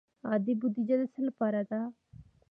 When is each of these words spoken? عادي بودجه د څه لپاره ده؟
عادي 0.29 0.53
بودجه 0.59 0.95
د 0.99 1.01
څه 1.13 1.19
لپاره 1.27 1.61
ده؟ 1.69 1.79